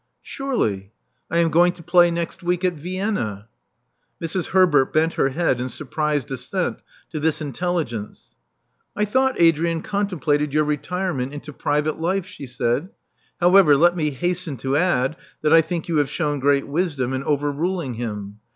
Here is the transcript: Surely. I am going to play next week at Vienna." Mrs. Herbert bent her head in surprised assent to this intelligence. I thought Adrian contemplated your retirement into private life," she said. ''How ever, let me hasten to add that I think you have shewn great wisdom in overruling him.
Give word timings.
Surely. 0.23 0.91
I 1.29 1.37
am 1.37 1.51
going 1.51 1.73
to 1.73 1.83
play 1.83 2.09
next 2.09 2.41
week 2.41 2.65
at 2.65 2.73
Vienna." 2.73 3.49
Mrs. 4.19 4.47
Herbert 4.47 4.91
bent 4.91 5.13
her 5.13 5.29
head 5.29 5.61
in 5.61 5.69
surprised 5.69 6.31
assent 6.31 6.79
to 7.11 7.19
this 7.19 7.39
intelligence. 7.39 8.33
I 8.95 9.05
thought 9.05 9.39
Adrian 9.39 9.83
contemplated 9.83 10.53
your 10.53 10.63
retirement 10.63 11.31
into 11.33 11.53
private 11.53 11.99
life," 11.99 12.25
she 12.25 12.47
said. 12.47 12.89
''How 13.39 13.55
ever, 13.59 13.77
let 13.77 13.95
me 13.95 14.09
hasten 14.09 14.57
to 14.65 14.75
add 14.75 15.17
that 15.43 15.53
I 15.53 15.61
think 15.61 15.87
you 15.87 15.97
have 15.97 16.09
shewn 16.09 16.39
great 16.39 16.67
wisdom 16.67 17.13
in 17.13 17.23
overruling 17.23 17.93
him. 17.93 18.39